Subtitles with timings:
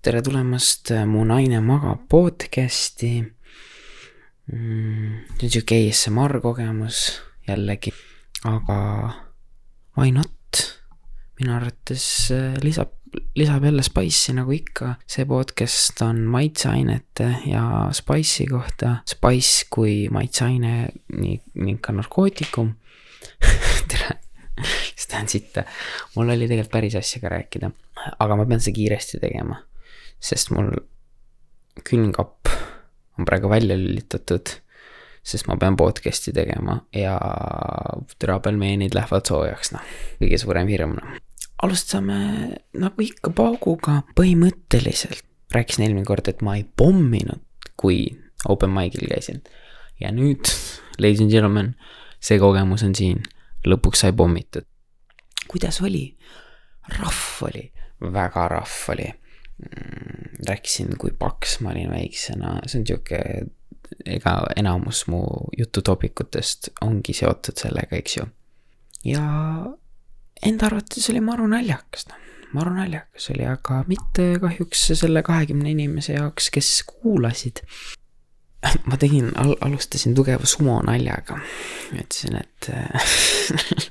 [0.00, 5.18] tere tulemast Mu naine magab podcast'i mm,.
[5.36, 7.92] see on sihuke ASMR kogemus jällegi,
[8.48, 8.78] aga
[9.98, 10.32] why not?
[11.36, 12.96] minu arvates äh, lisab,
[13.36, 14.94] lisab jälle spice'i nagu ikka.
[15.04, 18.96] see podcast on maitseainete ja spice'i kohta.
[19.08, 20.74] Spice kui maitseaine
[21.12, 22.72] ning, ning ka narkootikum
[23.92, 24.16] tere
[24.64, 25.68] siis tahan sitta.
[26.16, 27.68] mul oli tegelikult päris asja ka rääkida,
[28.16, 29.60] aga ma pean seda kiiresti tegema.
[30.20, 30.72] Sest mul
[31.86, 32.50] külmkapp
[33.18, 34.60] on praegu välja lülitatud.
[35.22, 37.18] sest ma pean podcast'i tegema ja
[38.18, 39.82] türapelmeenid lähevad soojaks, noh,
[40.20, 41.18] kõige suurem hirm, noh.
[41.62, 42.16] alustame
[42.72, 47.42] nagu ikka pauguga, põhimõtteliselt rääkisin eelmine kord, et ma ei pomminud,
[47.76, 48.06] kui
[48.48, 49.42] open mic'il käisin.
[50.00, 50.48] ja nüüd,
[50.98, 51.74] ladies and gentlemen,
[52.20, 53.22] see kogemus on siin
[53.66, 54.64] lõpuks sai pommitud.
[55.48, 56.16] kuidas oli?
[56.96, 57.68] rahv oli,
[58.00, 59.10] väga rahv oli.
[60.50, 63.20] Rääkisin, kui paks ma olin väiksena, see on sihuke,
[64.06, 65.22] ega enamus mu
[65.58, 68.26] jututopikutest ongi seotud sellega, eks ju.
[69.10, 69.24] ja
[70.46, 76.18] enda arvates oli maru naljakas, noh, maru naljakas oli, aga mitte kahjuks selle kahekümne inimese
[76.18, 77.64] jaoks, kes kuulasid
[78.90, 81.38] ma tegin al, alustasin tugeva sumo naljaga.
[81.94, 82.70] ütlesin, et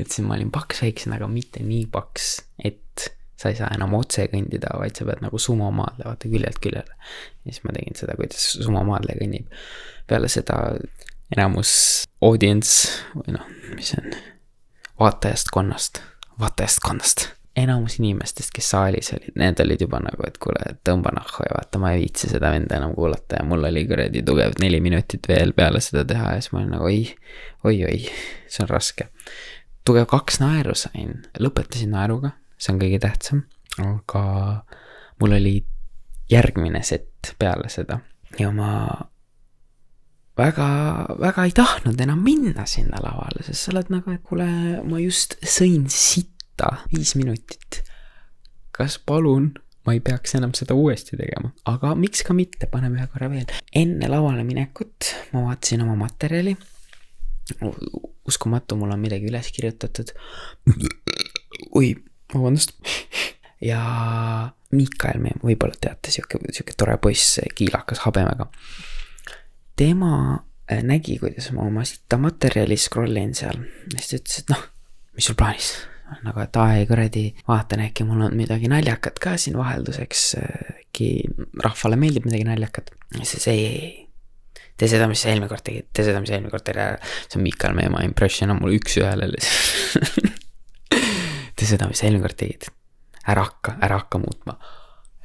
[0.00, 4.26] ütlesin, ma olin paks väiksena, aga mitte nii paks, et sa ei saa enam otse
[4.32, 6.98] kõndida, vaid sa pead nagu sumo maadle, vaata küljelt küljele.
[7.44, 9.48] ja siis ma tegin seda, kuidas sumo maadle kõnnib.
[10.10, 10.60] peale seda
[11.36, 11.72] enamus
[12.20, 14.16] audience või noh, mis see on,
[15.00, 16.02] vaatajaskonnast,
[16.40, 21.56] vaatajaskonnast enamus inimestest, kes saalis olid, need olid juba nagu, et kuule, tõmba nahku ja
[21.56, 25.26] vaata, ma ei viitsi seda venda enam kuulata ja mul oli kuradi tugev neli minutit
[25.28, 27.00] veel peale seda teha ja siis ma olin nagu oi,
[27.66, 28.04] oi-oi,
[28.48, 29.08] see on raske.
[29.84, 33.44] tugev kaks naeru sain, lõpetasin naeruga, see on kõige tähtsam,
[33.80, 34.24] aga
[35.20, 35.54] mul oli
[36.30, 37.98] järgmine sett peale seda
[38.38, 38.72] ja ma
[40.38, 40.66] väga,
[41.20, 44.50] väga ei tahtnud enam minna sinna lavale, sest sa oled nagu, et kuule,
[44.84, 47.82] ma just sõin sitt võtta viis minutit.
[48.72, 49.50] kas palun,
[49.84, 53.46] ma ei peaks enam seda uuesti tegema, aga miks ka mitte, paneme ühe korra veel.
[53.74, 56.56] enne lavale minekut ma vaatasin oma materjali.
[58.28, 60.12] uskumatu, mul on midagi üles kirjutatud.
[61.74, 61.94] oi,
[62.34, 62.76] vabandust.
[63.70, 63.80] ja
[64.70, 68.46] Miikael, me võib-olla teate, sihuke, sihuke tore poiss, kiilakas habemega.
[69.76, 70.12] tema
[70.70, 73.64] äh, nägi, kuidas ma oma sita materjali scroll in seal.
[73.94, 74.66] Ja siis ta ütles, et noh,
[75.16, 75.72] mis sul plaanis
[76.24, 80.24] nagu, et ai kuradi, vaatan äkki mul on midagi naljakat ka siin vahelduseks,
[80.80, 81.10] äkki
[81.62, 82.90] rahvale meeldib midagi naljakat.
[83.22, 86.52] siis ei, ei, tee seda, mis sa eelmine kord tegid, tee seda, mis sa eelmine
[86.52, 89.30] kord tegid, see on Miikal Meemaa impression on mul üks-ühele
[91.60, 92.70] tee seda, mis sa eelmine kord tegid,
[93.28, 94.56] ära hakka, ära hakka muutma.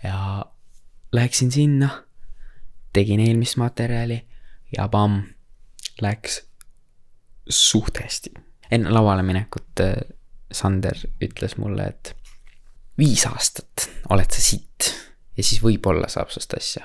[0.03, 0.17] ja
[1.15, 1.89] läksin sinna,
[2.93, 4.19] tegin eelmist materjali
[4.75, 5.23] ja pamm,
[6.01, 6.41] läks
[7.49, 8.33] suht hästi.
[8.71, 9.83] enne lavale minekut
[10.51, 12.13] Sander ütles mulle, et
[12.97, 14.91] viis aastat oled sa siit
[15.35, 16.83] ja siis võib-olla saab sinust asja.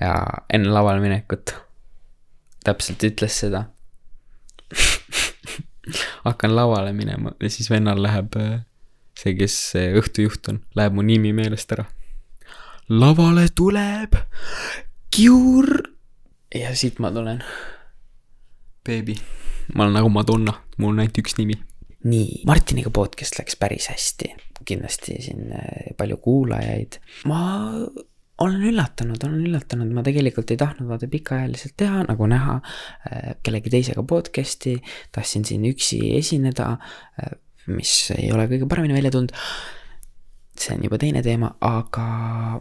[0.00, 0.14] ja
[0.52, 1.54] enne lavale minekut
[2.64, 3.64] täpselt ütles seda
[6.26, 8.36] hakkan lavale minema ja siis vennal läheb
[9.18, 11.86] see, kes see õhtujuht on, läheb mu nimi meelest ära.
[12.88, 14.18] lavale tuleb
[15.14, 15.68] Kiur.
[16.54, 17.38] ja siit ma tulen.
[18.84, 19.14] Beebi,
[19.74, 21.56] ma olen nagu Madonna, mul on ainult üks nimi
[22.04, 24.32] nii, Martiniga podcast läks päris hästi,
[24.68, 27.00] kindlasti siin äh, palju kuulajaid.
[27.30, 27.40] ma
[28.38, 32.58] olen üllatunud, olen üllatunud, ma tegelikult ei tahtnud vaata pikaajaliselt teha, nagu näha,
[33.10, 34.76] äh, kellegi teisega podcast'i,
[35.14, 36.72] tahtsin siin üksi esineda,
[37.22, 37.36] äh,
[37.70, 39.34] mis ei ole kõige paremini välja tulnud.
[40.54, 42.60] see on juba teine teema, aga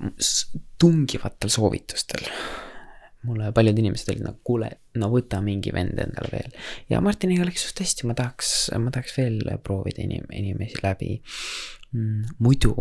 [0.81, 2.23] tungivatel soovitustel
[3.23, 6.57] mulle paljud inimesed olid nagu, kuule, no võta mingi vend endale veel.
[6.89, 11.13] ja Martiniga läks just hästi, ma tahaks, ma tahaks veel proovida inim-, inimesi läbi
[11.93, 12.35] mm,.
[12.39, 12.73] muidu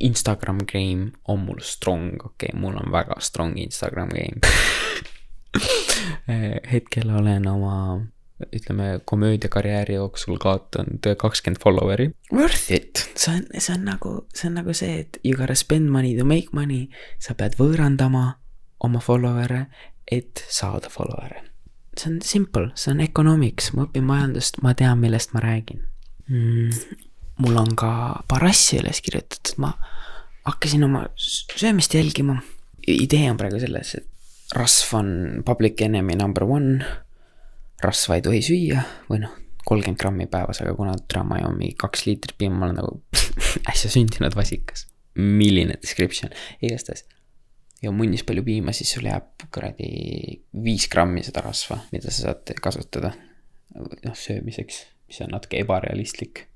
[0.00, 4.40] Instagram game on mul strong, okei okay,, mul on väga strong Instagram game
[6.30, 8.00] äh, hetkel olen oma
[8.52, 12.10] ütleme, komöödiakarjääri jooksul kaotanud kakskümmend follower'i.
[12.32, 15.90] Worth it, see on, see on nagu, see on nagu see, et you gotta spend
[15.90, 18.26] money to make money, sa pead võõrandama
[18.84, 19.66] oma follower'e,
[20.12, 21.46] et saada follower'e.
[21.96, 25.80] see on simple, see on economics, ma õpin majandust, ma tean, millest ma räägin
[26.28, 27.05] mm,.
[27.42, 27.90] Mul on ka
[28.28, 29.72] paar asja üles kirjutatud, ma
[30.46, 32.40] hakkasin oma söömist jälgima.
[32.86, 34.06] idee on praegu selles, et
[34.54, 35.08] rasv on
[35.46, 36.84] public enemy number one.
[37.82, 38.80] rasva ei tohi süüa
[39.10, 39.34] või noh,
[39.66, 43.02] kolmkümmend grammi päevas, aga kuna täna ma joon mingi kaks liitrit piima, ma olen nagu
[43.72, 44.86] äsja sündinud vasikas.
[45.16, 47.04] milline description, igastahes.
[47.82, 49.90] ja munnis palju piima, siis sul jääb kuradi
[50.64, 53.12] viis grammi seda rasva, mida sa saad kasutada.
[53.76, 56.46] noh, söömiseks, mis on natuke ebarealistlik.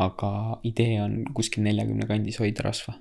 [0.00, 0.32] Aga
[0.66, 2.96] idee on kuskil neljakümne kandis hoida rasva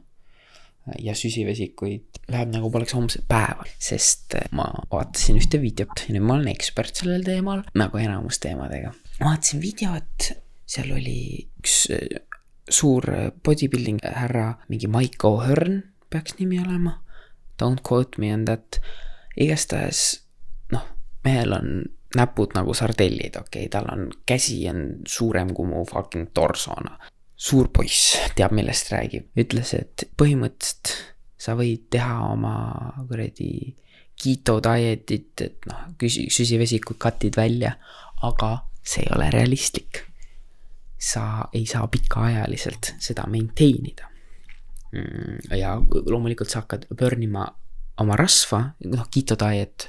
[0.99, 6.37] ja süsivesikuid läheb nagu poleks homset päeva, sest ma vaatasin ühte videot ja nüüd ma
[6.37, 8.93] olen ekspert sellel teemal, nagu enamus teemadega.
[9.19, 10.31] vaatasin videot,
[10.69, 11.19] seal oli
[11.61, 12.23] üks äh,
[12.69, 13.05] suur
[13.45, 16.99] bodybuilding härra, mingi Mike O'Hearn peaks nimi olema.
[17.61, 18.79] Don't quote me on that,
[19.37, 20.21] igastahes
[20.71, 20.85] noh,
[21.25, 21.71] mehel on
[22.15, 26.97] näpud nagu sardellid, okei okay,, tal on käsi on suurem kui mu fucking torsona
[27.39, 30.91] suur poiss teab, millest räägib, ütles, et põhimõtteliselt
[31.39, 32.55] sa võid teha oma
[33.07, 33.71] kuradi
[34.19, 37.77] keto dietit, et noh, küsi-, süsivesikud cut'id välja,
[38.27, 38.51] aga
[38.83, 40.05] see ei ole realistlik.
[40.99, 44.09] sa ei saa pikaajaliselt seda maintain ida.
[44.91, 47.45] Mm, ja loomulikult sa hakkad burn ima
[48.03, 49.85] oma rasva, noh, keto diet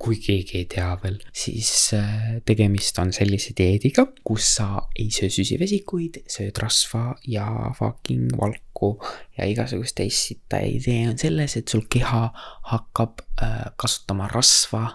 [0.00, 5.28] kui keegi ei tea veel, siis äh, tegemist on sellise dieediga, kus sa ei söö
[5.32, 7.46] süsivesikuid, sööd rasva ja
[7.76, 8.94] fucking valku
[9.36, 10.62] ja igasugust teist sitta.
[10.62, 12.26] Ja idee on selles, et sul keha
[12.72, 14.86] hakkab äh, kasutama rasva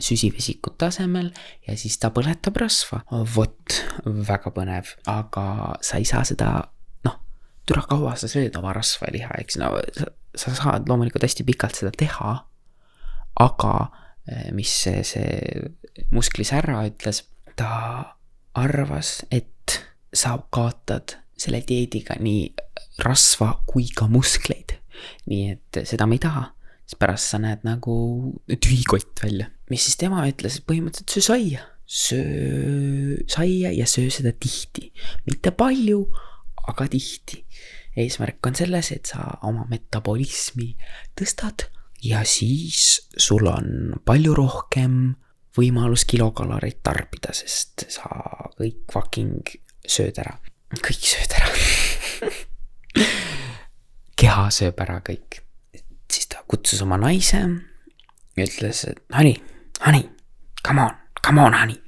[0.00, 1.32] süsivesikute asemel
[1.66, 3.02] ja siis ta põletab rasva.
[3.34, 5.46] vot, väga põnev, aga
[5.84, 6.52] sa ei saa seda,
[7.04, 7.18] noh,
[7.68, 9.58] türa kaua sa sööd oma rasva ja liha, eks?
[9.60, 12.38] No sa, sa saad loomulikult hästi pikalt seda teha
[13.38, 13.74] aga
[14.26, 17.24] eh, mis see, see musklisärra ütles,
[17.56, 18.16] ta
[18.58, 19.78] arvas, et
[20.14, 22.50] sa kaotad selle dieediga nii
[23.04, 24.76] rasva kui ka muskleid.
[25.30, 26.50] nii et seda me ei taha,
[26.84, 27.94] sest pärast sa näed nagu
[28.50, 29.50] tühikott välja.
[29.70, 34.90] mis siis tema ütles, põhimõtteliselt söö saia, söö saia ja söö seda tihti,
[35.26, 36.04] mitte palju,
[36.68, 37.44] aga tihti.
[37.96, 40.74] eesmärk on selles, et sa oma metabolismi
[41.18, 41.70] tõstad
[42.04, 44.94] ja siis sul on palju rohkem
[45.56, 48.08] võimalus kilokaloreid tarbida, sest sa
[48.58, 49.54] kõik fucking
[49.86, 50.36] sööd ära,
[50.78, 51.50] kõik sööd ära
[54.20, 55.42] keha sööb ära kõik.
[56.10, 57.40] siis ta kutsus oma naise
[58.36, 59.36] ja ütles, et honey,
[59.84, 60.06] honey,
[60.66, 61.78] come on, come on, honey.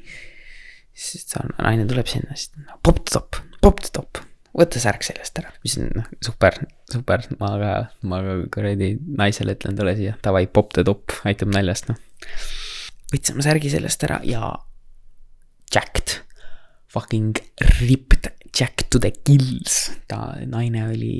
[0.95, 4.23] siis ta naine tuleb sinna, siis pop the top, pop the top
[4.57, 6.59] võta särk seljast ära, mis on noh, super,
[6.95, 7.73] super, ma ka,
[8.09, 11.99] ma ka kuradi naisele ütlen, tule siia, davai, pop the top, aitab naljast, noh.
[13.13, 14.53] võtsin oma särgi seljast ära ja
[15.73, 16.19] jacked,
[16.93, 17.41] fucking
[17.81, 21.15] ripped, jacked to the gills, ta, naine oli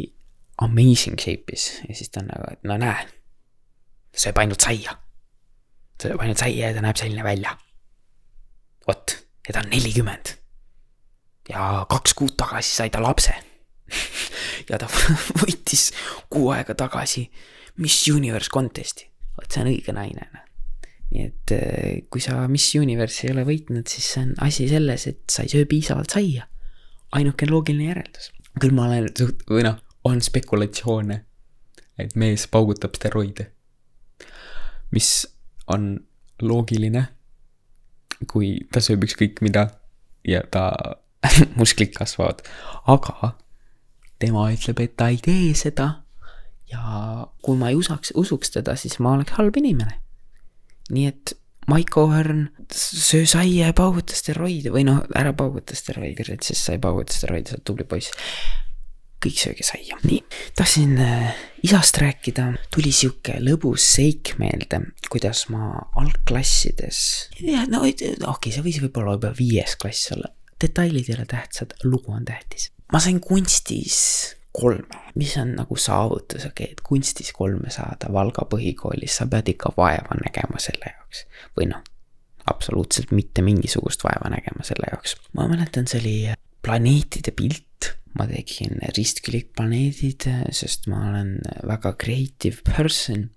[0.63, 3.09] amazing shape'is ja siis ta on nagu, et no näe,
[4.13, 4.99] sööb ainult saia.
[6.03, 7.57] sööb ainult saia ja ta näeb selline välja.
[8.87, 9.17] vot,
[9.47, 10.37] ja ta on nelikümmend
[11.51, 13.35] ja kaks kuud tagasi sai ta lapse
[14.71, 14.89] ja ta
[15.43, 15.91] võitis
[16.33, 17.27] kuu aega tagasi
[17.83, 19.09] Miss Universe contest'i.
[19.39, 20.45] vot see on õige naine, noh.
[21.13, 25.07] nii et eh, kui sa Miss Universe'i ei ole võitnud, siis see on asi selles,
[25.09, 26.49] et sa ei söö piisavalt saia.
[27.13, 28.31] ainuke loogiline järeldus.
[28.61, 31.19] küll ma olen suht-, või noh, on spekulatsioone,
[31.99, 33.51] et mees paugutab steroide.
[34.93, 35.27] mis
[35.73, 35.95] on
[36.43, 37.07] loogiline,
[38.29, 39.69] kui ta sööb ükskõik mida
[40.29, 40.71] ja ta
[41.61, 42.43] musklid kasvavad,
[42.91, 43.35] aga
[44.23, 45.99] tema ütleb, et ta ei tee seda.
[46.73, 49.99] ja kui ma ei usaks, usuks teda, siis ma oleks halb inimene.
[50.93, 51.37] nii et
[51.71, 56.83] Mike O'Hearn, söö saia ja pauguta steroide või noh, ära pauguta steroide, siis sa ei
[56.83, 58.11] pauguta steroide, sa oled tubli poiss.
[59.23, 60.19] kõik sööge saia, nii.
[60.59, 61.29] tahtsin äh,
[61.63, 66.99] isast rääkida, tuli sihuke lõbus seik meelde, kuidas ma algklassides.
[67.71, 70.33] no okei okay,, see võis võib-olla juba viies klass olla
[70.63, 72.73] detailid ei ole tähtsad, lugu on tähtis.
[72.93, 74.01] Ma sain kunstis
[74.53, 79.49] kolme, mis on nagu saavutus, okei okay,, et kunstis kolme saada Valga põhikoolis, sa pead
[79.55, 81.25] ikka vaeva nägema selle jaoks.
[81.57, 81.81] või noh,
[82.53, 85.17] absoluutselt mitte mingisugust vaeva nägema selle jaoks.
[85.39, 86.17] ma mäletan, see oli
[86.63, 93.31] planeetide pilt, ma tegin ristkülikplaneedid, sest ma olen väga creative person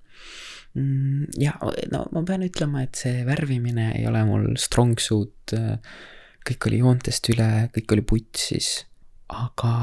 [0.76, 1.56] mm, ja
[1.94, 5.56] no ma pean ütlema, et see värvimine ei ole mul strong suit
[6.46, 8.74] kõik oli joontest üle, kõik oli putsis.
[9.34, 9.74] Aga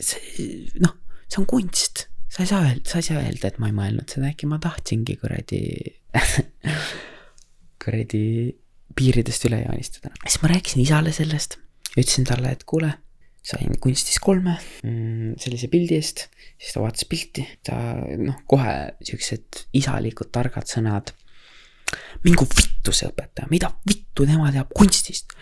[0.00, 0.96] see, noh,
[1.28, 4.10] see on kunst, sa ei saa öelda, sa ei saa öelda, et ma ei mõelnud
[4.10, 5.60] seda, äkki ma tahtsingi kuradi
[7.82, 8.24] kuradi
[8.96, 10.12] piiridest üle joonistada.
[10.26, 11.58] siis ma rääkisin isale sellest,
[11.94, 12.90] ütlesin talle, et kuule,
[13.46, 16.26] sain kunstis kolme mm, sellise pildi eest,
[16.60, 17.78] siis ta vaatas pilti, ta
[18.20, 18.74] noh, kohe
[19.06, 21.14] siuksed isalikud targad sõnad.
[22.24, 25.34] mingu vittu see õpetaja, mida vittu tema teab kunstist?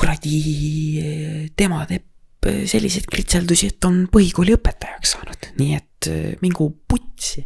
[0.00, 2.09] Kuradi, tema teeb
[2.40, 7.44] selliseid kritseldusi, et on põhikooli õpetajaks saanud, nii et äh, mingu putsi.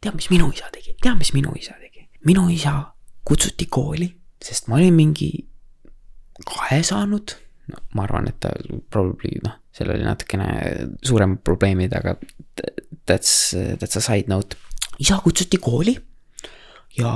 [0.00, 2.06] tead, mis minu isa tegi, tead, mis minu isa tegi?
[2.28, 2.74] minu isa
[3.26, 4.08] kutsuti kooli,
[4.42, 5.30] sest ma olin mingi
[6.46, 7.34] kahe saanud.
[7.72, 8.52] no ma arvan, et ta
[8.90, 10.48] probably noh, seal oli natukene
[11.02, 12.14] suuremad probleemid, aga
[13.06, 14.56] that's, that's a side note.
[14.98, 15.98] isa kutsuti kooli
[16.98, 17.12] ja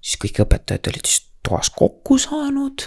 [0.00, 2.84] siis kõik õpetajad olid siis toas kokku saanud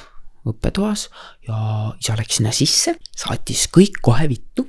[0.54, 1.08] õppetoas
[1.48, 1.58] ja
[2.00, 4.66] isa läks sinna sisse, saatis kõik kohe vittu,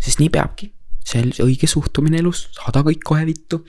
[0.00, 0.72] sest nii peabki.
[1.06, 3.64] see on õige suhtumine elus, saada kõik kohe vittu.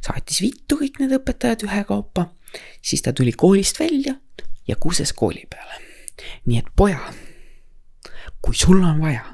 [0.00, 2.30] saatis vittu kõik need õpetajad ühekaupa,
[2.82, 4.14] siis ta tuli koolist välja
[4.68, 5.82] ja kuses kooli peale.
[6.46, 7.00] nii et poja,
[8.42, 9.24] kui sul on vaja,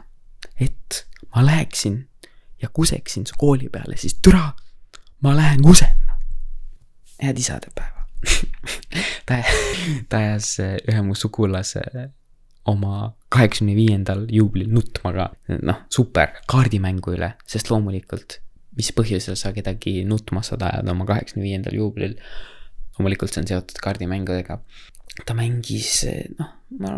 [0.60, 2.08] et ma läheksin
[2.62, 4.52] ja kuseksin su kooli peale, siis türa,
[5.20, 5.96] ma lähen kusen.
[7.22, 7.95] head isadepäeva
[9.28, 9.40] ta,
[10.08, 11.82] ta ajas eh, ühe mu sugulase
[12.66, 15.28] oma kaheksakümne viiendal juublil nutma ka.
[15.62, 18.40] noh, super, kaardimängu üle, sest loomulikult,
[18.78, 22.16] mis põhjusel sa kedagi nutma saad ajada oma kaheksakümne viiendal juublil.
[22.96, 24.60] loomulikult see on seotud kaardimängudega.
[25.24, 26.96] ta mängis, eh, noh, ma,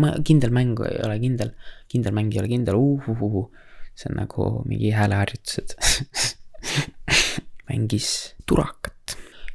[0.00, 1.54] ma kindel mäng ei ole kindel,
[1.90, 3.48] kindel mäng ei ole kindel, uhuhuhu.
[3.94, 5.74] see on nagu mingi hääleharjutused
[7.68, 8.99] mängis turakat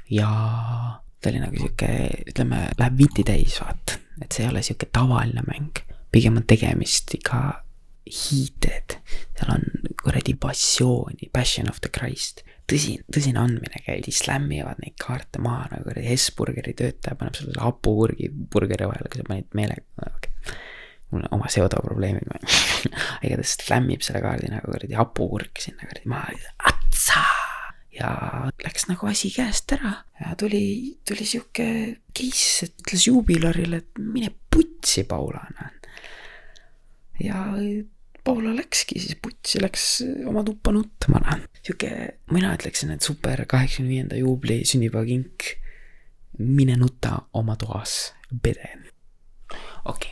[0.09, 0.29] ja
[1.21, 1.91] ta oli nagu sihuke,
[2.29, 3.99] ütleme, läheb viti täis, vaata.
[4.21, 5.81] et see ei ole sihuke tavaline mäng,
[6.13, 7.39] pigem on tegemist ikka
[8.05, 8.99] heated,
[9.37, 9.63] seal on
[10.03, 12.43] kuradi passiooni, passion of the Christ.
[12.69, 18.31] tõsi, tõsine andmine käib, slämmivad neid kaarte maha nagu kuradi Hesburgeri töötaja paneb sulle hapukurgi
[18.33, 20.55] burgeri vahele, kui sa panid meelega, okay.
[21.11, 22.29] mul on oma pseudoprobleemid
[23.25, 26.37] igatahes slämmib selle kaardi nagu kuradi hapukurk sinna kuradi maha,
[26.73, 27.25] atsa
[27.95, 28.11] ja
[28.63, 31.67] läks nagu asi käest ära ja tuli, tuli sihuke
[32.15, 35.43] case, et ütles juubilarile, et mine putsi, Paula,
[37.23, 37.45] ja
[38.25, 39.85] Paula läkski siis putsi, läks
[40.27, 41.45] oma tuppa nutma, noh.
[41.61, 41.91] sihuke,
[42.33, 45.53] mina ütleksin, et super kaheksakümne viienda juubli sünnipäevakink.
[46.37, 48.69] mine nuta oma toas, pede.
[49.85, 50.11] okei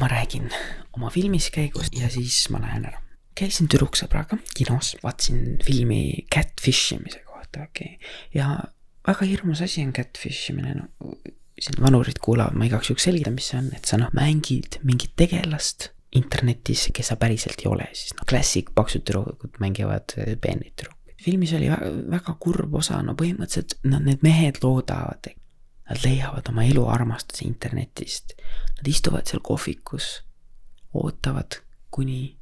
[0.00, 0.50] ma räägin
[0.96, 3.03] oma filmiskäigust ja siis ma lähen ära
[3.38, 8.58] käisin tüdruksõbraga kinos, vaatasin filmi catfish imise kohta, okei okay., ja
[9.06, 11.14] väga hirmus asi on catfish imine, no
[11.60, 15.14] siin vanurid kuulavad, ma igaks juhuks selgitan, mis see on, et sa noh, mängid mingit
[15.18, 20.74] tegelast internetis, kes sa päriselt ei ole, siis noh, klassik, paksud tüdrukud mängivad eh, peeneid
[20.78, 21.16] tüdrukuid.
[21.24, 25.30] filmis oli väga, väga kurb osa, no põhimõtteliselt no need mehed loodavad,
[25.88, 28.36] nad leiavad oma elu armastuse internetist.
[28.78, 30.22] Nad istuvad seal kohvikus,
[30.96, 31.58] ootavad,
[31.92, 32.36] kuni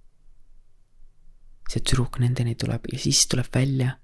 [1.73, 3.95] see tüdruk nendeni tuleb ja siis tuleb välja,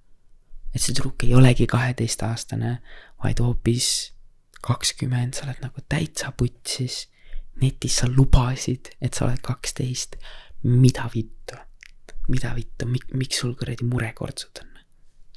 [0.73, 2.79] et see tüdruk ei olegi kaheteistaastane,
[3.25, 3.91] vaid hoopis
[4.65, 7.07] kakskümmend, sa oled nagu täitsa putsis.
[7.59, 10.17] netis sa lubasid, et sa oled kaksteist.
[10.63, 11.57] mida vittu,
[12.29, 14.81] mida vittu, miks sul kuradi murekortsud on?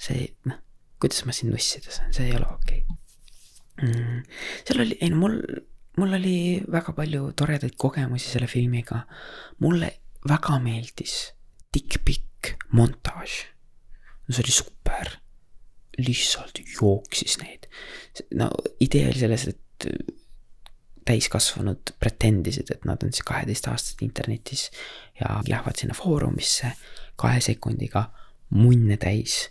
[0.01, 0.57] see, noh,
[1.01, 3.89] kuidas ma sind nussida saan, see ei ole okei okay.
[3.89, 4.23] mm,.
[4.65, 5.35] seal oli, ei no mul,
[6.01, 6.37] mul oli
[6.71, 9.03] väga palju toredaid kogemusi selle filmiga.
[9.59, 9.91] mulle
[10.27, 11.19] väga meeldis
[11.71, 13.45] tikk-pikk montaaž.
[14.27, 15.15] no see oli super,
[15.97, 17.67] lihtsalt jooksis neid.
[18.35, 18.49] no
[18.79, 19.87] idee oli selles, et
[21.05, 24.69] täiskasvanud pretendisid, et nad on siis kaheteistaastased internetis
[25.19, 26.71] ja lähevad sinna foorumisse
[27.15, 28.11] kahe sekundiga
[28.49, 29.49] munne täis.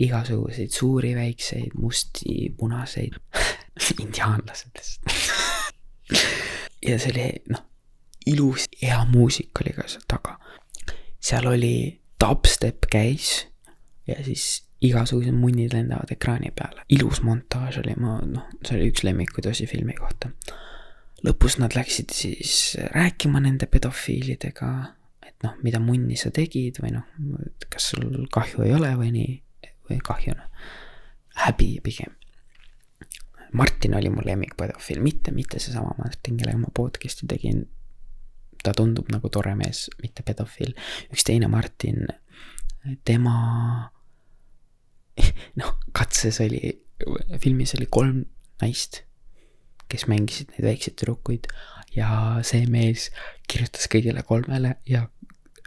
[0.00, 3.18] igasuguseid suuri, väikseid, musti, punaseid
[4.04, 5.02] indiaanlased lihtsalt
[6.88, 7.64] ja see oli noh,
[8.26, 10.38] ilus, hea muusika oli ka seal taga
[11.20, 13.46] seal oli dubstep käis
[14.08, 16.84] ja siis igasugused munnid lendavad ekraani peale.
[16.88, 20.30] ilus montaaž oli, ma noh, see oli üks lemmikuid osi filmi kohta.
[21.26, 24.70] lõpus nad läksid siis rääkima nende pedofiilidega,
[25.26, 27.04] et noh, mida munni sa tegid või noh,
[27.68, 29.34] kas sul kahju ei ole või nii,
[29.90, 30.64] või kahju noh,
[31.44, 32.16] häbi pigem.
[33.52, 37.66] Martin oli mu lemmikpedofiil, mitte, mitte seesama Martin, kellega ma podcast'i tegin
[38.64, 40.74] ta tundub nagu tore mees, mitte pedofiil.
[41.12, 42.06] üks teine Martin,
[43.04, 43.36] tema,
[45.60, 46.74] noh, katses oli,
[47.40, 48.24] filmis oli kolm
[48.60, 49.02] naist,
[49.90, 51.48] kes mängisid neid väikseid tüdrukuid
[51.96, 52.10] ja
[52.46, 53.08] see mees
[53.50, 55.08] kirjutas kõigile kolmele ja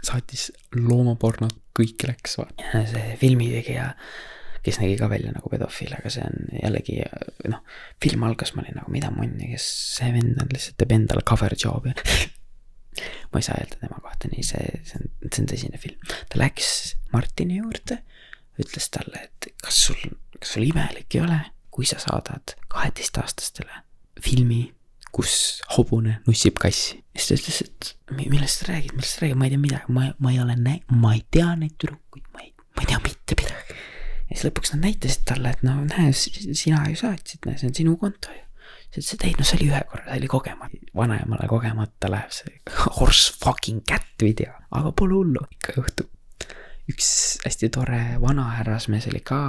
[0.04, 2.84] saatis loomapornot, kõik läks, vaata.
[2.90, 3.90] see filmitegija,
[4.64, 7.00] kes nägi ka välja nagu pedofiil, aga see on jällegi
[7.52, 7.64] noh,
[8.04, 11.56] film algas, ma olin nagu mida munni, kes see vend on lihtsalt teeb endale cover
[11.60, 11.96] job'i
[13.34, 16.14] ma ei saa öelda tema kohta nii, see, see on, see on tõsine film.
[16.30, 16.70] ta läks
[17.14, 18.00] Martini juurde,
[18.62, 20.00] ütles talle, et kas sul,
[20.38, 21.40] kas sul imelik ei ole,
[21.74, 23.82] kui sa saadad kaheteistaastastele
[24.24, 24.68] filmi,
[25.14, 27.00] kus hobune nussib kassi.
[27.14, 29.98] ja siis ta ütles, et millest sa räägid, millest sa räägid, ma ei tea midagi,
[29.98, 33.02] ma, ma ei ole näinud, ma ei tea neid tüdrukuid, ma ei, ma ei tea
[33.04, 33.82] mitte midagi.
[34.30, 37.78] ja siis lõpuks nad näitasid talle, et no näe, sina ju saatsid, näe, see on
[37.82, 38.43] sinu konto ju
[38.94, 42.34] siis ütles, et ei no see oli ühe korra, see oli kogemata, vanaemale kogemata läheb
[42.36, 42.60] see
[42.98, 46.10] horse fucking cat video, aga pole hullu, ikka juhtub.
[46.92, 47.10] üks
[47.46, 49.40] hästi tore vanahärrasmees oli ka,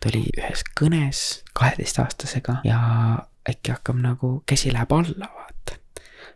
[0.00, 1.22] ta oli ühes kõnes
[1.56, 2.80] kaheteistaastasega ja
[3.48, 5.80] äkki hakkab nagu, käsi läheb alla, vaata.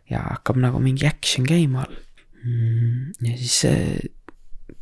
[0.09, 1.95] ja hakkab nagu mingi action käima all
[2.43, 3.13] mm,.
[3.29, 3.63] ja siis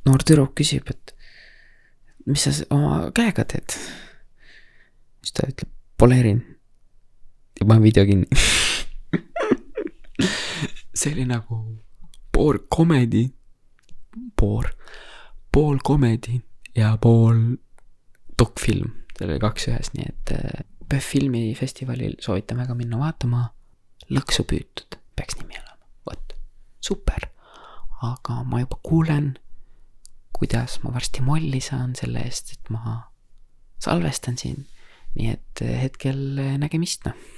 [0.08, 1.14] noor tüdruk küsib, et
[2.28, 3.76] mis sa oma käega teed?
[5.22, 6.46] siis ta ütleb, poleerin
[7.60, 8.28] ja panen video kinni
[10.98, 11.60] see oli nagu
[12.32, 13.26] pool comedy,
[14.36, 14.66] pool,
[15.52, 16.40] pool comedy
[16.78, 17.58] ja pool
[18.38, 20.34] dokfilm, seal oli kaks ühes, nii et
[20.88, 23.48] PÖFF filmifestivalil soovitan väga minna vaatama.
[24.14, 26.38] lõksu püütud, peaks nimi olema, vot,
[26.80, 27.28] super.
[28.06, 29.34] aga ma juba kuulen,
[30.38, 33.00] kuidas ma varsti molli saan selle eest, et ma
[33.82, 34.68] salvestan siin.
[35.18, 36.22] nii et hetkel
[36.62, 37.37] nägemist, noh